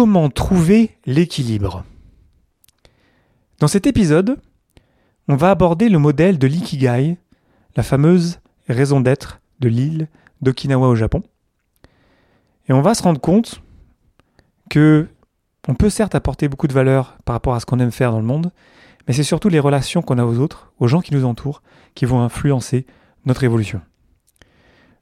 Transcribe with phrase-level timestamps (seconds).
[0.00, 1.82] Comment trouver l'équilibre
[3.58, 4.40] Dans cet épisode,
[5.26, 7.18] on va aborder le modèle de l'ikigai,
[7.74, 8.38] la fameuse
[8.68, 10.06] raison d'être de l'île
[10.40, 11.24] d'Okinawa au Japon.
[12.68, 13.60] Et on va se rendre compte
[14.70, 15.08] que
[15.66, 18.20] on peut certes apporter beaucoup de valeur par rapport à ce qu'on aime faire dans
[18.20, 18.52] le monde,
[19.08, 21.60] mais c'est surtout les relations qu'on a aux autres, aux gens qui nous entourent,
[21.96, 22.86] qui vont influencer
[23.26, 23.80] notre évolution.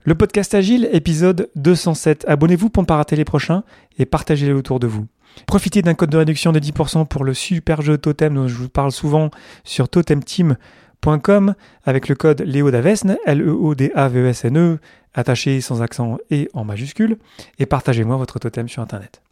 [0.07, 2.27] Le podcast Agile, épisode 207.
[2.29, 3.65] Abonnez-vous pour ne pas rater les prochains
[3.99, 5.09] et partagez-les autour de vous.
[5.49, 8.69] Profitez d'un code de réduction de 10% pour le super jeu Totem dont je vous
[8.69, 9.33] parle souvent
[9.65, 14.79] sur totemteam.com avec le code LEODAVESN, L-E-O-D-A-V-E-S-N-E, e,
[15.13, 17.19] attaché sans accent et en majuscule,
[17.59, 19.23] et partagez-moi votre totem sur Internet.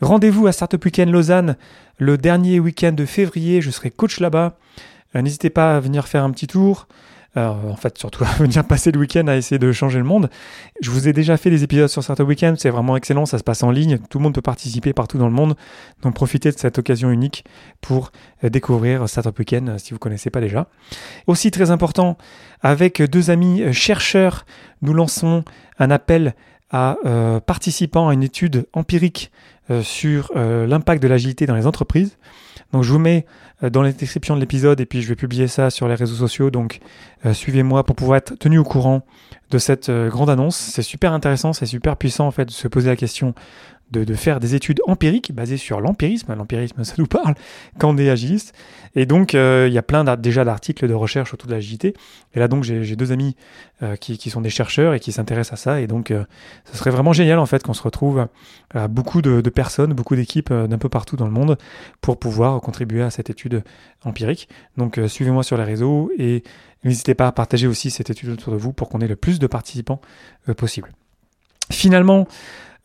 [0.00, 1.56] Rendez-vous à Startup Weekend Lausanne
[1.98, 4.56] le dernier week-end de février, je serai coach là-bas.
[5.14, 6.88] Euh, n'hésitez pas à venir faire un petit tour.
[7.36, 10.30] En fait, surtout à venir passer le week-end à essayer de changer le monde.
[10.80, 13.44] Je vous ai déjà fait des épisodes sur certains week-ends, c'est vraiment excellent, ça se
[13.44, 15.54] passe en ligne, tout le monde peut participer partout dans le monde.
[16.02, 17.44] Donc profitez de cette occasion unique
[17.80, 18.10] pour
[18.44, 20.68] euh, découvrir Startup Weekend euh, si vous ne connaissez pas déjà.
[21.26, 22.16] Aussi très important,
[22.62, 24.46] avec deux amis euh, chercheurs,
[24.80, 25.44] nous lançons
[25.78, 26.34] un appel
[26.70, 26.96] à
[27.46, 29.30] participants à une étude empirique
[29.82, 32.18] sur l'impact de l'agilité dans les entreprises.
[32.72, 33.26] Donc je vous mets
[33.62, 36.14] euh, dans la description de l'épisode et puis je vais publier ça sur les réseaux
[36.14, 36.50] sociaux.
[36.50, 36.80] Donc
[37.24, 39.02] euh, suivez-moi pour pouvoir être tenu au courant
[39.50, 40.56] de cette euh, grande annonce.
[40.56, 43.34] C'est super intéressant, c'est super puissant en fait de se poser la question
[43.90, 46.34] de, faire des études empiriques basées sur l'empirisme.
[46.34, 47.34] L'empirisme, ça nous parle
[47.78, 48.54] quand on est agiliste.
[48.94, 51.94] Et donc, il y a plein d'articles de recherche autour de l'agilité.
[52.34, 53.36] Et là, donc, j'ai deux amis
[54.00, 55.80] qui, qui, sont des chercheurs et qui s'intéressent à ça.
[55.82, 56.14] Et donc,
[56.64, 58.26] ce serait vraiment génial, en fait, qu'on se retrouve
[58.72, 61.58] à beaucoup de, de personnes, beaucoup d'équipes d'un peu partout dans le monde
[62.00, 63.62] pour pouvoir contribuer à cette étude
[64.02, 64.48] empirique.
[64.78, 66.42] Donc, suivez-moi sur les réseaux et
[66.86, 69.40] N'hésitez pas à partager aussi cette étude autour de vous pour qu'on ait le plus
[69.40, 70.00] de participants
[70.48, 70.92] euh, possible.
[71.72, 72.28] Finalement,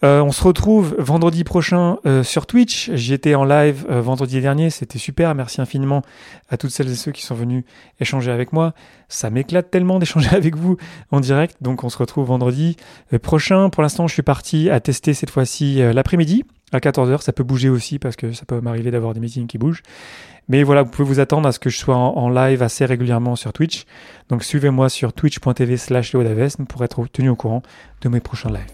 [0.03, 2.89] euh, on se retrouve vendredi prochain euh, sur Twitch.
[2.93, 5.33] J'étais en live vendredi dernier, c'était super.
[5.35, 6.01] Merci infiniment
[6.49, 7.63] à toutes celles et ceux qui sont venus
[7.99, 8.73] échanger avec moi.
[9.09, 10.77] Ça m'éclate tellement d'échanger avec vous
[11.11, 11.57] en direct.
[11.61, 12.77] Donc on se retrouve vendredi
[13.21, 13.69] prochain.
[13.69, 17.21] Pour l'instant, je suis parti à tester cette fois-ci l'après-midi à 14h.
[17.21, 19.83] Ça peut bouger aussi parce que ça peut m'arriver d'avoir des meetings qui bougent.
[20.47, 23.35] Mais voilà, vous pouvez vous attendre à ce que je sois en, live assez régulièrement
[23.35, 23.85] sur Twitch.
[24.29, 26.15] Donc suivez-moi sur twitch.tv slash
[26.67, 27.61] pour être tenu au courant
[28.01, 28.73] de mes prochains lives.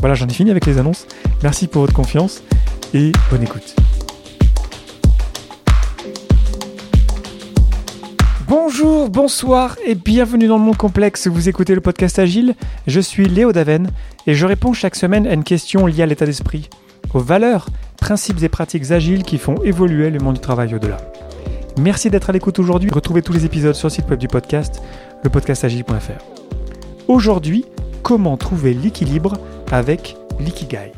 [0.00, 1.06] Voilà, j'en ai fini avec les annonces.
[1.42, 2.42] Merci pour votre confiance
[2.94, 3.74] et bonne écoute.
[8.46, 11.26] Bonjour, bonsoir et bienvenue dans le monde complexe.
[11.26, 12.54] Vous écoutez le podcast Agile.
[12.86, 13.90] Je suis Léo Daven
[14.28, 16.70] et je réponds chaque semaine à une question liée à l'état d'esprit,
[17.12, 17.66] aux valeurs
[18.00, 20.98] principes et pratiques agiles qui font évoluer le monde du travail au-delà.
[21.80, 22.88] Merci d'être à l'écoute aujourd'hui.
[22.92, 24.80] Retrouvez tous les épisodes sur le site web du podcast,
[25.24, 26.24] lepodcastagile.fr.
[27.08, 27.64] Aujourd'hui,
[28.02, 29.34] comment trouver l'équilibre
[29.70, 30.92] avec l'ikigai.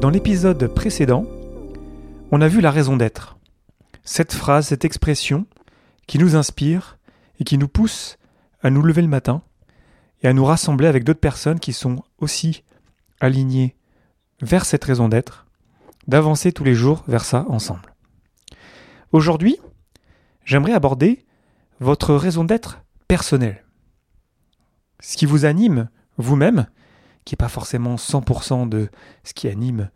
[0.00, 1.26] Dans l'épisode précédent,
[2.30, 3.36] on a vu la raison d'être.
[4.04, 5.46] Cette phrase, cette expression
[6.06, 6.98] qui nous inspire
[7.40, 8.16] et qui nous pousse
[8.62, 9.42] à nous lever le matin
[10.22, 12.64] et à nous rassembler avec d'autres personnes qui sont aussi
[13.20, 13.76] alignés
[14.40, 15.46] vers cette raison d'être,
[16.06, 17.94] d'avancer tous les jours vers ça ensemble.
[19.12, 19.56] Aujourd'hui,
[20.44, 21.24] j'aimerais aborder
[21.80, 23.64] votre raison d'être personnelle.
[25.00, 26.66] Ce qui vous anime vous-même,
[27.24, 28.88] qui n'est pas forcément 100% de
[29.24, 29.90] ce qui anime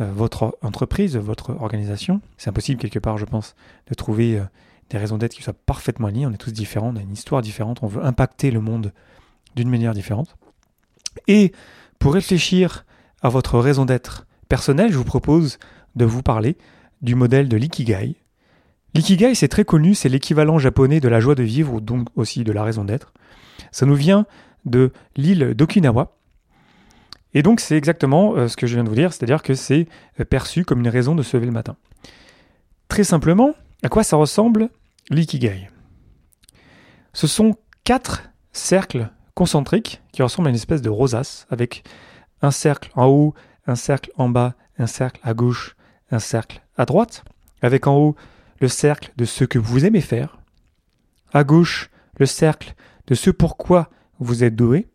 [0.00, 2.20] euh, votre entreprise, votre organisation.
[2.36, 3.54] C'est impossible quelque part, je pense,
[3.88, 4.44] de trouver euh,
[4.90, 6.26] des raisons d'être qui soient parfaitement alignées.
[6.26, 8.92] On est tous différents, on a une histoire différente, on veut impacter le monde
[9.54, 10.36] d'une manière différente.
[11.28, 11.52] Et
[11.98, 12.84] pour réfléchir
[13.22, 15.58] à votre raison d'être personnelle, je vous propose
[15.94, 16.58] de vous parler
[17.02, 18.16] du modèle de l'ikigai.
[18.94, 22.44] L'ikigai, c'est très connu, c'est l'équivalent japonais de la joie de vivre, ou donc aussi
[22.44, 23.12] de la raison d'être.
[23.72, 24.26] Ça nous vient
[24.64, 26.16] de l'île d'Okinawa.
[27.34, 29.88] Et donc c'est exactement euh, ce que je viens de vous dire, c'est-à-dire que c'est
[30.20, 31.76] euh, perçu comme une raison de se lever le matin.
[32.88, 34.70] Très simplement, à quoi ça ressemble
[35.10, 35.68] l'ikigai?
[37.12, 41.82] Ce sont quatre cercles concentrique qui ressemble à une espèce de rosace avec
[42.40, 43.34] un cercle en haut,
[43.66, 45.76] un cercle en bas, un cercle à gauche,
[46.10, 47.24] un cercle à droite,
[47.62, 48.16] avec en haut
[48.60, 50.38] le cercle de ce que vous aimez faire,
[51.32, 52.74] à gauche le cercle
[53.06, 54.88] de ce pourquoi vous êtes doué,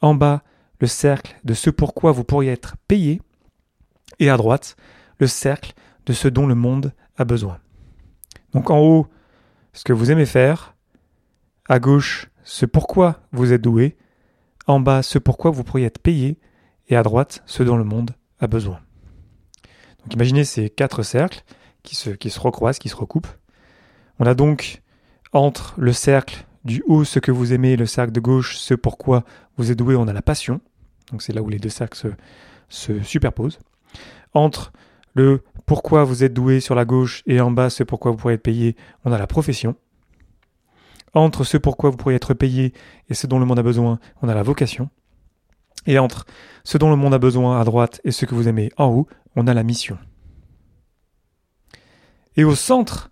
[0.00, 0.42] en bas
[0.80, 3.20] le cercle de ce pourquoi vous pourriez être payé,
[4.18, 4.76] et à droite
[5.18, 5.74] le cercle
[6.06, 7.58] de ce dont le monde a besoin.
[8.52, 9.06] Donc en haut,
[9.72, 10.74] ce que vous aimez faire,
[11.68, 13.96] à gauche, ce pourquoi vous êtes doué,
[14.66, 16.38] en bas ce pourquoi vous pourriez être payé,
[16.88, 18.80] et à droite ce dont le monde a besoin.
[20.02, 21.42] Donc imaginez ces quatre cercles
[21.82, 23.26] qui se, qui se recroisent, qui se recoupent.
[24.18, 24.82] On a donc
[25.32, 29.24] entre le cercle du haut, ce que vous aimez, le cercle de gauche, ce pourquoi
[29.56, 30.60] vous êtes doué, on a la passion.
[31.10, 32.08] Donc c'est là où les deux cercles se,
[32.68, 33.58] se superposent.
[34.34, 34.72] Entre
[35.14, 38.34] le pourquoi vous êtes doué sur la gauche et en bas ce pourquoi vous pourriez
[38.34, 39.76] être payé, on a la profession.
[41.14, 42.74] Entre ce pourquoi vous pourriez être payé
[43.08, 44.90] et ce dont le monde a besoin, on a la vocation.
[45.86, 46.26] Et entre
[46.64, 49.06] ce dont le monde a besoin à droite et ce que vous aimez en haut,
[49.34, 49.98] on a la mission.
[52.36, 53.10] Et au centre,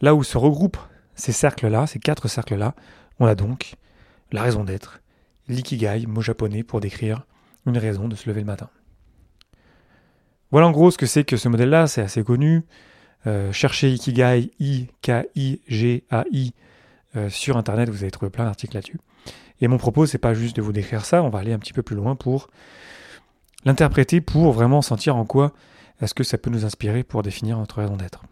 [0.00, 0.78] là où se regroupent
[1.14, 2.74] ces cercles-là, ces quatre cercles-là,
[3.20, 3.74] on a donc
[4.32, 5.00] la raison d'être,
[5.48, 7.24] l'ikigai, mot japonais pour décrire
[7.66, 8.68] une raison de se lever le matin.
[10.50, 12.64] Voilà en gros ce que c'est que ce modèle-là, c'est assez connu.
[13.26, 14.94] Euh, cherchez Ikigai, I-K-I-G-A-I
[17.16, 19.00] euh, sur Internet, vous allez trouver plein d'articles là-dessus.
[19.60, 21.72] Et mon propos, c'est pas juste de vous décrire ça, on va aller un petit
[21.72, 22.50] peu plus loin pour
[23.64, 25.52] l'interpréter, pour vraiment sentir en quoi
[26.00, 28.24] est-ce que ça peut nous inspirer pour définir notre raison d'être.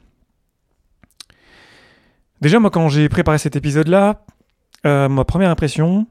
[2.43, 4.25] Déjà, moi, quand j'ai préparé cet épisode-là,
[4.85, 6.09] euh, ma première impression,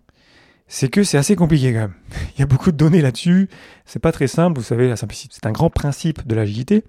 [0.69, 1.93] c'est que c'est assez compliqué quand même.
[2.37, 3.49] Il y a beaucoup de données là-dessus,
[3.83, 6.85] c'est pas très simple, vous savez, la simplicité, c'est un grand principe de l'agilité.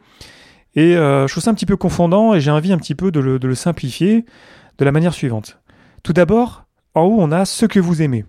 [0.76, 3.10] Et euh, je trouve ça un petit peu confondant et j'ai envie un petit peu
[3.10, 4.24] de le, simplifier
[4.78, 5.58] de la manière suivante.
[6.04, 8.24] Tout d'abord, en haut, on a ce que vous aimez.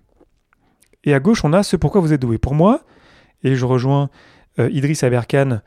[1.04, 2.40] Et à gauche, on a ce pourquoi vous êtes doué.
[2.40, 2.82] Pour moi,
[3.44, 4.10] et je rejoins
[4.58, 5.60] euh, Idriss Aberkan,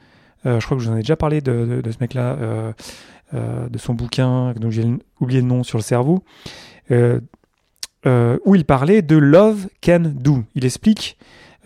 [0.44, 2.72] je crois que je vous en ai déjà parlé de, ce mec-là, euh,
[3.32, 4.84] de son bouquin, dont j'ai
[5.20, 6.22] oublié le nom sur le cerveau,
[6.90, 7.20] euh,
[8.06, 10.44] euh, où il parlait de Love Can Do.
[10.54, 11.18] Il explique,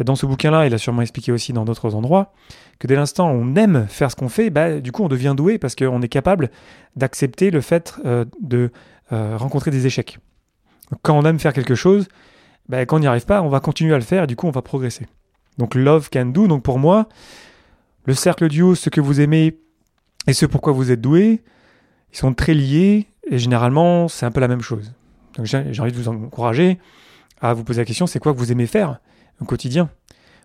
[0.02, 2.32] dans ce bouquin-là, il a sûrement expliqué aussi dans d'autres endroits,
[2.78, 5.34] que dès l'instant où on aime faire ce qu'on fait, bah, du coup on devient
[5.36, 6.50] doué parce qu'on est capable
[6.96, 8.00] d'accepter le fait
[8.40, 8.70] de
[9.10, 10.18] rencontrer des échecs.
[11.02, 12.08] Quand on aime faire quelque chose,
[12.70, 14.46] bah, quand on n'y arrive pas, on va continuer à le faire et du coup
[14.46, 15.06] on va progresser.
[15.58, 17.08] Donc Love Can Do, donc pour moi,
[18.06, 19.58] le cercle du haut, ce que vous aimez
[20.26, 21.42] et ce pourquoi vous êtes doué,
[22.12, 24.92] ils sont très liés et généralement c'est un peu la même chose.
[25.36, 26.78] Donc j'ai envie de vous encourager
[27.40, 29.00] à vous poser la question, c'est quoi que vous aimez faire
[29.40, 29.90] au quotidien?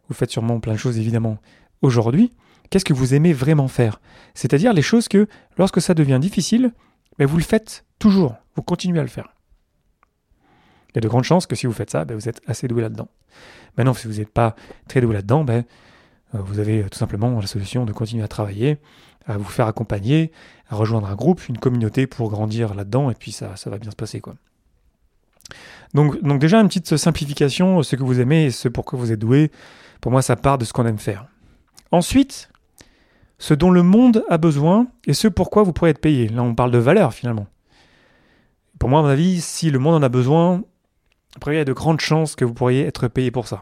[0.07, 1.38] Vous faites sûrement plein de choses évidemment
[1.81, 2.31] aujourd'hui.
[2.69, 4.00] Qu'est-ce que vous aimez vraiment faire?
[4.33, 5.27] C'est-à-dire les choses que
[5.57, 6.71] lorsque ça devient difficile,
[7.19, 9.33] vous le faites toujours, vous continuez à le faire.
[10.89, 12.68] Il y a de grandes chances que si vous faites ça, ben vous êtes assez
[12.68, 13.10] doué là-dedans.
[13.78, 14.56] Maintenant, si vous n'êtes pas
[14.88, 15.66] très doué là-dedans, ben,
[16.41, 18.77] vous avez tout simplement la solution de continuer à travailler,
[19.25, 20.31] à vous faire accompagner,
[20.69, 23.91] à rejoindre un groupe, une communauté pour grandir là-dedans, et puis ça, ça va bien
[23.91, 24.21] se passer.
[24.21, 24.35] quoi.
[25.93, 29.19] Donc, donc déjà, une petite simplification, ce que vous aimez et ce pourquoi vous êtes
[29.19, 29.51] doué,
[30.01, 31.27] pour moi, ça part de ce qu'on aime faire.
[31.91, 32.49] Ensuite,
[33.37, 36.27] ce dont le monde a besoin et ce pourquoi vous pourrez être payé.
[36.27, 37.47] Là, on parle de valeur finalement.
[38.79, 40.63] Pour moi, à mon avis, si le monde en a besoin,
[41.35, 43.61] après, il y a de grandes chances que vous pourriez être payé pour ça.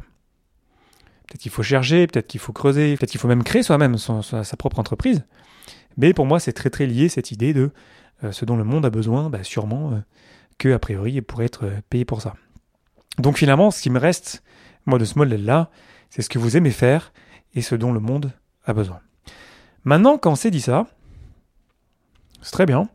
[1.27, 4.57] Peut-être qu'il faut chercher, peut-être qu'il faut creuser, peut-être qu'il faut même créer soi-même sa
[4.57, 5.23] propre entreprise.
[5.97, 7.71] Mais pour moi, c'est très très lié cette idée de
[8.23, 9.99] euh, ce dont le monde a besoin, bah, sûrement euh,
[10.57, 12.35] que a priori il pourrait être euh, payé pour ça.
[13.19, 14.43] Donc finalement, ce qui me reste,
[14.85, 15.69] moi, de ce modèle-là,
[16.09, 17.13] c'est ce que vous aimez faire
[17.53, 18.31] et ce dont le monde
[18.65, 18.99] a besoin.
[19.83, 20.87] Maintenant, quand on s'est dit ça,
[22.41, 22.89] c'est très bien,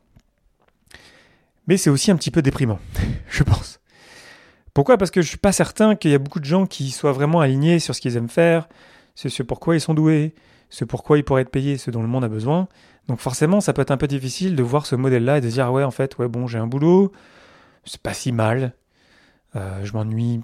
[1.66, 2.80] mais c'est aussi un petit peu déprimant,
[3.28, 3.80] je pense.
[4.74, 4.96] Pourquoi?
[4.96, 7.40] Parce que je suis pas certain qu'il y a beaucoup de gens qui soient vraiment
[7.40, 8.68] alignés sur ce qu'ils aiment faire,
[9.14, 10.34] sur ce pourquoi ils sont doués,
[10.70, 12.68] ce pourquoi ils pourraient être payés, ce dont le monde a besoin.
[13.08, 15.72] Donc forcément, ça peut être un peu difficile de voir ce modèle-là et de dire
[15.72, 17.12] ouais, en fait, ouais, bon, j'ai un boulot,
[17.84, 18.74] c'est pas si mal,
[19.56, 20.40] euh, je m'ennuie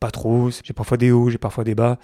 [0.00, 1.98] pas trop, j'ai parfois des hauts, j'ai parfois des bas,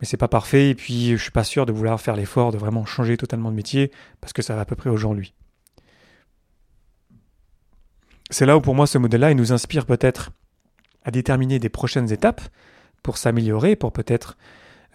[0.00, 0.70] mais c'est pas parfait.
[0.70, 3.56] Et puis, je suis pas sûr de vouloir faire l'effort de vraiment changer totalement de
[3.56, 5.34] métier parce que ça va à peu près aujourd'hui.
[8.30, 10.32] C'est là où pour moi ce modèle-là, il nous inspire peut-être
[11.04, 12.40] à déterminer des prochaines étapes
[13.02, 14.36] pour s'améliorer, pour peut-être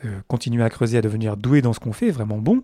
[0.05, 2.63] euh, continuer à creuser, à devenir doué dans ce qu'on fait, vraiment bon.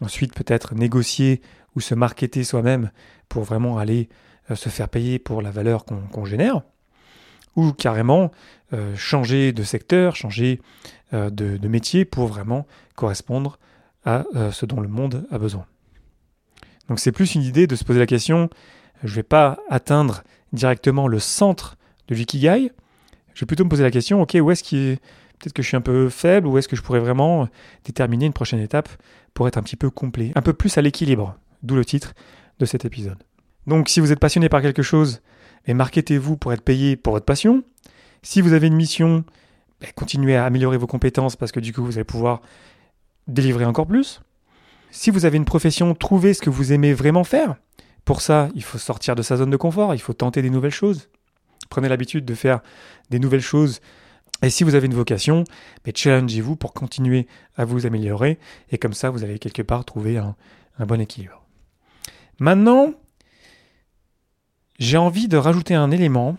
[0.00, 1.42] Ensuite, peut-être négocier
[1.76, 2.90] ou se marketer soi-même
[3.28, 4.08] pour vraiment aller
[4.50, 6.62] euh, se faire payer pour la valeur qu'on génère.
[7.56, 8.30] Ou carrément
[8.72, 10.60] euh, changer de secteur, changer
[11.12, 13.58] de, de, métier pour vraiment correspondre
[14.04, 15.66] à ce dont le monde a besoin.
[16.88, 18.48] Donc c'est plus une idée de se poser la question,
[19.02, 21.76] je ne vais pas atteindre directement le centre
[22.14, 22.70] de.
[23.34, 25.80] Je vais plutôt me poser la question, ok, où est-ce peut-être que je suis un
[25.80, 27.48] peu faible ou est-ce que je pourrais vraiment
[27.84, 28.88] déterminer une prochaine étape
[29.34, 32.14] pour être un petit peu complet, un peu plus à l'équilibre, d'où le titre
[32.58, 33.18] de cet épisode.
[33.66, 35.22] Donc si vous êtes passionné par quelque chose,
[35.66, 37.62] et marketez-vous pour être payé pour votre passion.
[38.22, 39.24] Si vous avez une mission,
[39.80, 42.40] ben, continuez à améliorer vos compétences parce que du coup vous allez pouvoir
[43.28, 44.20] délivrer encore plus.
[44.90, 47.56] Si vous avez une profession, trouvez ce que vous aimez vraiment faire.
[48.04, 50.72] Pour ça, il faut sortir de sa zone de confort, il faut tenter des nouvelles
[50.72, 51.08] choses.
[51.70, 52.60] Prenez l'habitude de faire
[53.08, 53.80] des nouvelles choses
[54.42, 55.44] et si vous avez une vocation,
[55.84, 58.38] mais challengez-vous pour continuer à vous améliorer
[58.70, 60.34] et comme ça vous allez quelque part trouver un,
[60.86, 61.46] bon équilibre.
[62.38, 62.94] Maintenant,
[64.78, 66.38] j'ai envie de rajouter un élément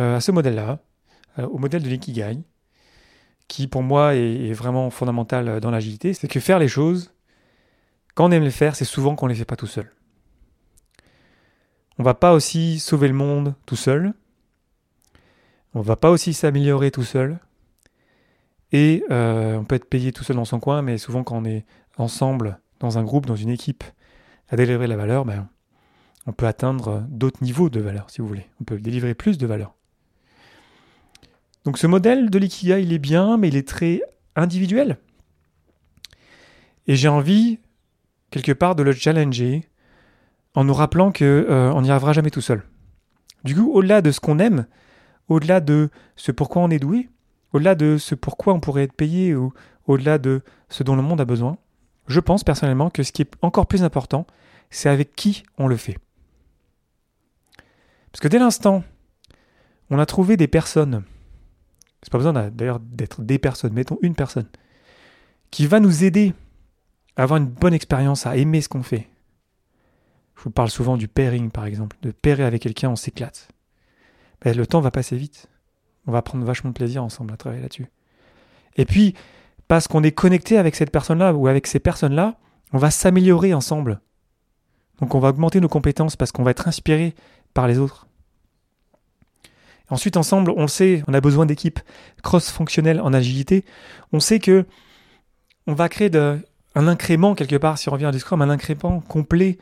[0.00, 0.80] euh, à ce modèle-là,
[1.38, 2.38] euh, au modèle de l'ikigai,
[3.48, 7.14] qui pour moi est, vraiment fondamental dans l'agilité, c'est que faire les choses,
[8.14, 9.90] quand on aime les faire, c'est souvent qu'on ne les fait pas tout seul.
[11.98, 14.12] On va pas aussi sauver le monde tout seul.
[15.74, 17.38] On va pas aussi s'améliorer tout seul.
[18.72, 21.44] Et euh, on peut être payé tout seul dans son coin, mais souvent quand on
[21.44, 21.64] est
[21.96, 23.84] ensemble, dans un groupe, dans une équipe,
[24.48, 25.48] à délivrer la valeur, ben,
[26.26, 28.46] on peut atteindre d'autres niveaux de valeur, si vous voulez.
[28.60, 29.74] On peut délivrer plus de valeur.
[31.64, 34.00] Donc ce modèle de l'ikigai, il est bien, mais il est très
[34.36, 34.98] individuel.
[36.86, 37.58] Et j'ai envie,
[38.30, 39.68] quelque part, de le challenger
[40.54, 42.62] en nous rappelant qu'on euh, n'y arrivera jamais tout seul.
[43.44, 44.66] Du coup, au-delà de ce qu'on aime,
[45.28, 47.08] au-delà de ce pourquoi on est doué,
[47.52, 49.52] au-delà de ce pourquoi on pourrait être payé ou
[49.86, 51.58] au-delà de ce dont le monde a besoin,
[52.06, 54.26] je pense personnellement que ce qui est encore plus important,
[54.70, 55.98] c'est avec qui on le fait.
[58.12, 58.82] Parce que dès l'instant,
[59.90, 61.04] on a trouvé des personnes,
[62.02, 64.48] c'est pas besoin d'ailleurs d'être des personnes, mettons une personne,
[65.50, 66.34] qui va nous aider
[67.16, 69.08] à avoir une bonne expérience, à aimer ce qu'on fait.
[70.36, 73.48] Je vous parle souvent du pairing par exemple, de pairer avec quelqu'un, on s'éclate.
[74.42, 75.48] Ben, le temps va passer vite.
[76.06, 77.86] On va prendre vachement de plaisir ensemble à travailler là-dessus.
[78.76, 79.14] Et puis,
[79.66, 82.36] parce qu'on est connecté avec cette personne-là ou avec ces personnes-là,
[82.72, 84.00] on va s'améliorer ensemble.
[85.00, 87.14] Donc on va augmenter nos compétences parce qu'on va être inspiré
[87.54, 88.06] par les autres.
[89.90, 91.80] Ensuite, ensemble, on le sait, on a besoin d'équipes
[92.22, 93.64] cross-fonctionnelles en agilité.
[94.12, 94.66] On sait que
[95.66, 99.00] on va créer un incrément quelque part, si on revient à du Scrum, un incrément
[99.00, 99.58] complet,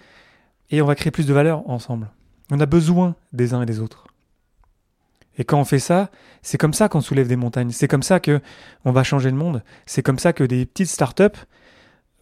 [0.70, 2.10] et on va créer plus de valeur ensemble.
[2.50, 4.06] On a besoin des uns et des autres.
[5.38, 6.10] Et quand on fait ça,
[6.42, 7.70] c'est comme ça qu'on soulève des montagnes.
[7.70, 8.40] C'est comme ça que
[8.84, 9.62] on va changer le monde.
[9.84, 11.38] C'est comme ça que des petites startups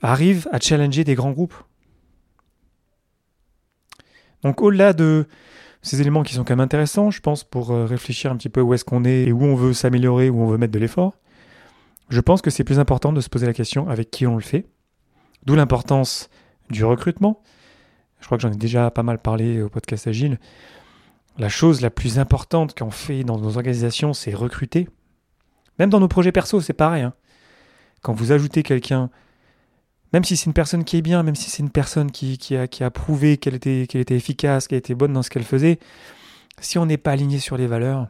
[0.03, 1.55] arrivent à challenger des grands groupes.
[4.43, 5.27] Donc au-delà de
[5.83, 8.61] ces éléments qui sont quand même intéressants, je pense, pour euh, réfléchir un petit peu
[8.61, 11.15] où est-ce qu'on est et où on veut s'améliorer, où on veut mettre de l'effort,
[12.09, 14.43] je pense que c'est plus important de se poser la question avec qui on le
[14.43, 14.67] fait.
[15.45, 16.31] D'où l'importance
[16.71, 17.43] du recrutement.
[18.21, 20.39] Je crois que j'en ai déjà pas mal parlé au podcast Agile.
[21.37, 24.89] La chose la plus importante qu'on fait dans nos organisations, c'est recruter.
[25.79, 27.03] Même dans nos projets perso, c'est pareil.
[27.03, 27.15] Hein.
[28.03, 29.11] Quand vous ajoutez quelqu'un,
[30.13, 32.91] même si c'est une personne qui est bien, même si c'est une personne qui, a,
[32.91, 35.81] prouvé qu'elle était, qu'elle était efficace, qu'elle était bonne dans ce qu'elle faisait,
[36.61, 38.07] si on n'est pas aligné sur les valeurs,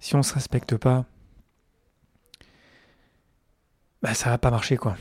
[0.00, 1.04] si on ne se respecte pas,
[4.02, 4.96] bah ça va pas marcher quoi.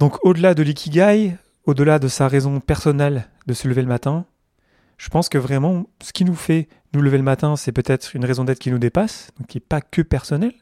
[0.00, 4.26] Donc au-delà de l'ikigai, au-delà de sa raison personnelle de se lever le matin,
[4.98, 8.24] je pense que vraiment, ce qui nous fait nous lever le matin, c'est peut-être une
[8.24, 10.54] raison d'être qui nous dépasse, qui n'est pas que personnelle,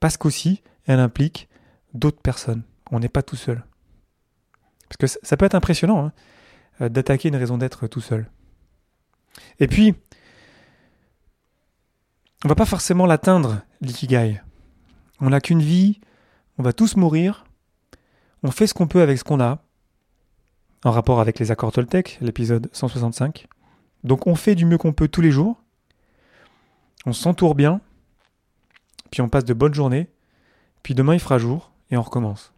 [0.00, 1.48] parce qu'aussi, elle implique
[1.94, 2.62] d'autres personnes.
[2.90, 3.64] On n'est pas tout seul.
[4.88, 6.12] Parce que ça peut être impressionnant hein,
[6.80, 8.30] euh, d'attaquer une raison d'être tout seul.
[9.58, 9.94] Et puis,
[12.44, 14.42] on va pas forcément l'atteindre, l'ikigai.
[15.20, 16.00] On n'a qu'une vie,
[16.58, 17.44] on va tous mourir,
[18.42, 19.62] on fait ce qu'on peut avec ce qu'on a,
[20.84, 23.46] en rapport avec les accords Toltec, l'épisode 165.
[24.04, 25.62] Donc on fait du mieux qu'on peut tous les jours,
[27.06, 27.80] on s'entoure bien,
[29.10, 30.08] puis on passe de bonnes journées,
[30.82, 32.52] puis demain il fera jour, et on recommence.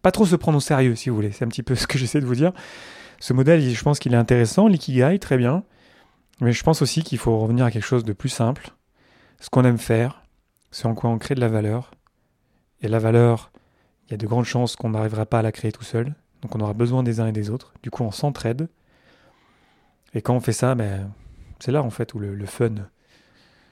[0.00, 1.98] Pas trop se prendre au sérieux, si vous voulez, c'est un petit peu ce que
[1.98, 2.52] j'essaie de vous dire.
[3.20, 5.62] Ce modèle, je pense qu'il est intéressant, l'ikigai, très bien,
[6.40, 8.70] mais je pense aussi qu'il faut revenir à quelque chose de plus simple,
[9.40, 10.22] ce qu'on aime faire,
[10.70, 11.92] c'est en quoi on crée de la valeur,
[12.80, 13.51] et la valeur,
[14.06, 16.14] il y a de grandes chances qu'on n'arrivera pas à la créer tout seul.
[16.42, 17.72] Donc on aura besoin des uns et des autres.
[17.82, 18.68] Du coup, on s'entraide.
[20.14, 21.10] Et quand on fait ça, ben,
[21.60, 22.74] c'est là en fait où le, fun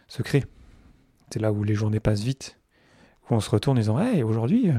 [0.08, 0.44] se crée.
[1.30, 2.58] C'est là où les journées passent vite.
[3.28, 4.70] Où on se retourne en disant Hey, aujourd'hui,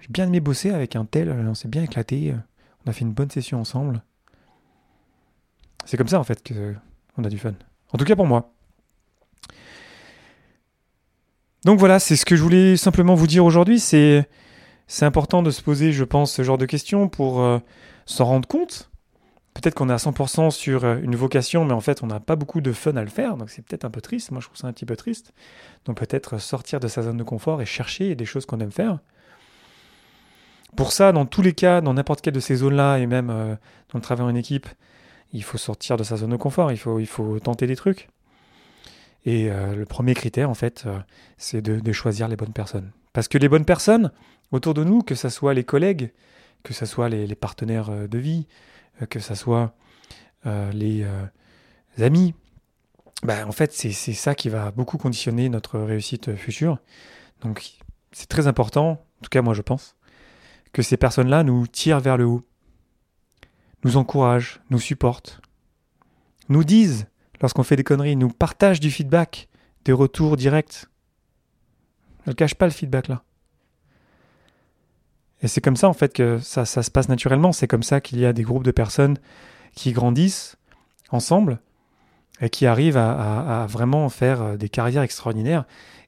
[0.00, 2.34] j'ai bien aimé bosser avec un tel, on s'est bien éclaté,
[2.84, 4.02] on a fait une bonne session ensemble.
[5.84, 7.54] C'est comme ça en fait qu'on a du fun.
[7.92, 8.55] En tout cas pour moi.
[11.66, 13.80] Donc voilà, c'est ce que je voulais simplement vous dire aujourd'hui.
[13.80, 14.24] C'est
[15.00, 17.58] important de se poser, je pense, ce genre de questions pour euh,
[18.04, 18.88] s'en rendre compte.
[19.52, 22.36] Peut-être qu'on est à 100% sur euh, une vocation, mais en fait, on n'a pas
[22.36, 24.30] beaucoup de fun à le faire, donc c'est peut-être un peu triste.
[24.30, 25.32] Moi, je trouve ça un petit peu triste.
[25.86, 29.00] Donc peut-être sortir de sa zone de confort et chercher des choses qu'on aime faire.
[30.76, 33.56] Pour ça, dans tous les cas, dans n'importe quelle de ces zones-là, et même euh,
[33.92, 34.68] dans le travail en équipe,
[35.32, 38.08] il faut sortir de sa zone de confort, il faut tenter des trucs.
[39.26, 40.98] Et euh, le premier critère, en fait, euh,
[41.36, 42.92] c'est de, choisir les bonnes personnes.
[43.12, 44.12] Parce que les bonnes personnes
[44.52, 46.12] autour de nous, que ce soit les collègues,
[46.62, 48.46] que ce soit les, partenaires euh, de vie,
[49.10, 49.74] que ce soit
[50.72, 51.04] les
[51.98, 52.34] amis,
[53.24, 56.78] bah, en fait, c'est ça qui va beaucoup conditionner notre réussite future.
[57.40, 57.72] Donc,
[58.12, 59.96] c'est très important, en tout cas, moi, je pense,
[60.72, 62.42] que ces personnes-là nous tirent vers le haut,
[63.82, 65.40] nous encouragent, nous supportent,
[66.48, 67.08] nous disent
[67.40, 69.48] lorsqu'on fait des conneries, nous partagent du feedback,
[69.84, 70.86] des retours directs.
[72.26, 73.22] Elle cache pas le feedback là.
[75.42, 77.52] Et c'est comme ça en fait que ça, ça se passe naturellement.
[77.52, 79.18] C'est comme ça qu'il y a des groupes de personnes
[79.74, 80.56] qui grandissent
[81.10, 81.60] ensemble
[82.40, 85.64] et qui arrivent à, vraiment faire euh, des carrières extraordinaires.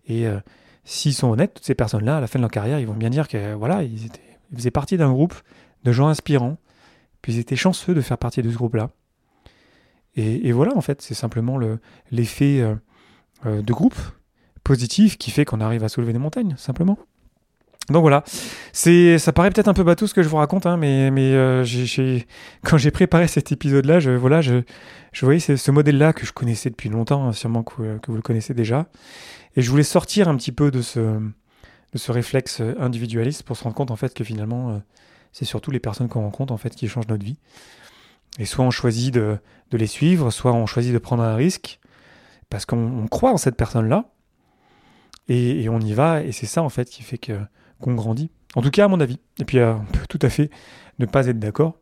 [0.07, 0.41] Et euh,
[0.85, 3.11] s'ils sont honnêtes, toutes ces personnes-là, à la fin de leur carrière, ils vont bien
[3.11, 4.21] dire que voilà, ils, étaient,
[4.51, 5.35] ils faisaient partie d'un groupe
[5.85, 6.59] de gens inspirants,
[7.23, 8.91] puis ils étaient chanceux de faire partie de ce groupe-là.
[10.21, 11.61] Et, voilà, en fait, c'est simplement
[12.11, 12.61] l'effet
[13.47, 13.95] euh, de groupe
[14.65, 16.99] positif qui fait qu'on arrive à soulever des montagnes, simplement.
[17.89, 18.25] Donc voilà,
[18.73, 21.33] c'est ça paraît peut-être un peu bateau ce que je vous raconte, hein, mais mais
[21.33, 21.65] euh,
[22.63, 24.61] quand j'ai préparé cet épisode-là, je voilà, je,
[25.13, 28.53] je voyais ce, modèle-là que je connaissais depuis longtemps, hein, sûrement que, vous le connaissez
[28.53, 28.89] déjà,
[29.57, 33.65] et je voulais sortir un petit peu de ce de ce réflexe individualiste pour se
[33.65, 34.79] rendre compte en fait que finalement euh,
[35.33, 37.39] c'est surtout les personnes qu'on rencontre en fait qui changent notre vie.
[38.39, 39.39] Et soit on choisit de,
[39.71, 41.81] de les suivre, soit on choisit de prendre un risque
[42.51, 44.07] parce qu'on croit en cette personne-là
[45.29, 47.39] et, on y va et c'est ça en fait qui fait que
[47.81, 48.31] qu'on grandit.
[48.55, 49.19] En tout cas, à mon avis.
[49.39, 50.51] Et puis, euh, on peut tout à fait
[50.99, 51.77] ne pas être d'accord.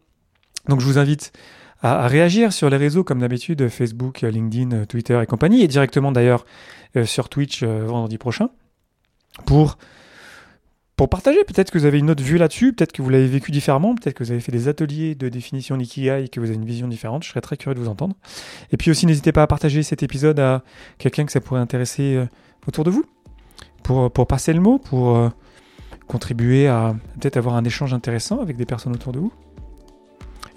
[0.68, 1.32] Donc, je vous invite
[1.80, 6.44] à, réagir sur les réseaux, comme d'habitude, Facebook, LinkedIn, Twitter et compagnie, et directement d'ailleurs
[6.96, 8.50] euh, sur Twitch euh, vendredi prochain,
[9.46, 9.78] pour,
[10.96, 11.44] pour partager.
[11.44, 14.14] Peut-être que vous avez une autre vue là-dessus, peut-être que vous l'avez vécu différemment, peut-être
[14.14, 16.88] que vous avez fait des ateliers de définition d'Ikigai et que vous avez une vision
[16.88, 17.22] différente.
[17.22, 18.16] Je serais très curieux de vous entendre.
[18.72, 20.62] Et puis aussi, n'hésitez pas à partager cet épisode à
[20.98, 22.24] quelqu'un que ça pourrait intéresser
[22.66, 23.04] autour de vous,
[23.82, 25.30] pour, pour passer le mot, pour
[26.06, 29.32] contribuer à peut-être avoir un échange intéressant avec des personnes autour de vous.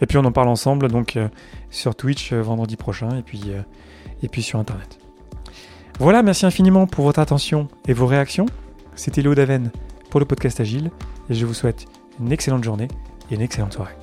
[0.01, 1.27] Et puis on en parle ensemble donc euh,
[1.69, 3.62] sur Twitch euh, vendredi prochain et puis, euh,
[4.24, 4.98] et puis sur Internet.
[6.00, 8.46] Voilà, merci infiniment pour votre attention et vos réactions.
[8.96, 9.72] C'était Léo Daven
[10.10, 10.92] pour le podcast Agile
[11.30, 11.86] et je vous souhaite
[12.20, 12.88] une excellente journée
[13.30, 13.99] et une excellente soirée.